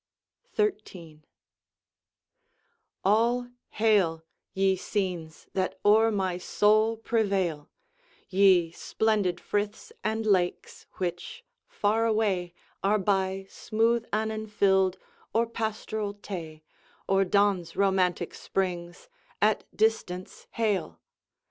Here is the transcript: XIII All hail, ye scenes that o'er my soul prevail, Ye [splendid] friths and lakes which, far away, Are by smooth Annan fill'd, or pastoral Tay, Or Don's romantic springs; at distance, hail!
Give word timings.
XIII 0.57 1.21
All 3.05 3.49
hail, 3.69 4.23
ye 4.51 4.75
scenes 4.75 5.47
that 5.53 5.79
o'er 5.85 6.09
my 6.09 6.39
soul 6.39 6.97
prevail, 6.97 7.69
Ye 8.27 8.71
[splendid] 8.71 9.39
friths 9.39 9.93
and 10.03 10.25
lakes 10.25 10.87
which, 10.93 11.45
far 11.67 12.07
away, 12.07 12.51
Are 12.83 12.97
by 12.97 13.45
smooth 13.47 14.07
Annan 14.11 14.47
fill'd, 14.47 14.97
or 15.35 15.45
pastoral 15.45 16.15
Tay, 16.15 16.63
Or 17.07 17.23
Don's 17.23 17.75
romantic 17.75 18.33
springs; 18.33 19.07
at 19.39 19.65
distance, 19.77 20.47
hail! 20.53 20.99